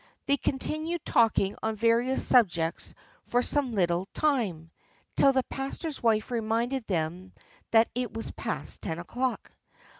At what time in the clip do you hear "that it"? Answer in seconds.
7.69-8.11